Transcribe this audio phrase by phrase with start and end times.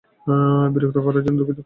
[0.73, 1.59] বিরক্ত করার জন্য দুঃখিত।